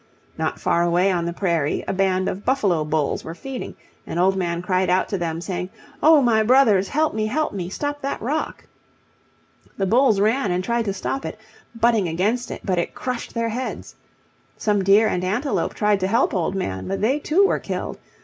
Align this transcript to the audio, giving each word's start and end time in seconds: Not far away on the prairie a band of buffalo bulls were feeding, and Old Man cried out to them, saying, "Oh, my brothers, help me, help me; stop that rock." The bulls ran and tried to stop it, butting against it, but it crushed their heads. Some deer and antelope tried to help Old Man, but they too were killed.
Not 0.35 0.59
far 0.59 0.81
away 0.81 1.11
on 1.11 1.25
the 1.25 1.31
prairie 1.31 1.83
a 1.87 1.93
band 1.93 2.27
of 2.27 2.43
buffalo 2.43 2.83
bulls 2.83 3.23
were 3.23 3.35
feeding, 3.35 3.75
and 4.07 4.19
Old 4.19 4.35
Man 4.35 4.63
cried 4.63 4.89
out 4.89 5.07
to 5.09 5.17
them, 5.19 5.41
saying, 5.41 5.69
"Oh, 6.01 6.23
my 6.23 6.41
brothers, 6.41 6.87
help 6.89 7.13
me, 7.13 7.27
help 7.27 7.53
me; 7.53 7.69
stop 7.69 8.01
that 8.01 8.19
rock." 8.19 8.65
The 9.77 9.85
bulls 9.85 10.19
ran 10.19 10.49
and 10.49 10.63
tried 10.63 10.85
to 10.85 10.93
stop 10.93 11.23
it, 11.23 11.37
butting 11.79 12.07
against 12.07 12.49
it, 12.49 12.61
but 12.65 12.79
it 12.79 12.95
crushed 12.95 13.35
their 13.35 13.49
heads. 13.49 13.93
Some 14.57 14.83
deer 14.83 15.07
and 15.07 15.23
antelope 15.23 15.75
tried 15.75 15.99
to 15.99 16.07
help 16.07 16.33
Old 16.33 16.55
Man, 16.55 16.87
but 16.87 17.01
they 17.01 17.19
too 17.19 17.45
were 17.45 17.59
killed. 17.59 17.99